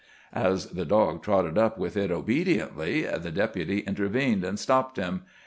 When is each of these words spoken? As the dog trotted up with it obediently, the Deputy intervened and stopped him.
As 0.33 0.69
the 0.71 0.83
dog 0.83 1.21
trotted 1.21 1.59
up 1.59 1.77
with 1.77 1.95
it 1.95 2.09
obediently, 2.09 3.03
the 3.03 3.29
Deputy 3.29 3.81
intervened 3.81 4.43
and 4.43 4.57
stopped 4.57 4.97
him. 4.97 5.21